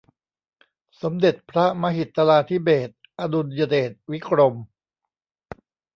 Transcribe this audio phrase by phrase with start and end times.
[1.01, 4.55] สมเด็จพระมหิตลาธิเบศร์ อดุลยเดชวิกรม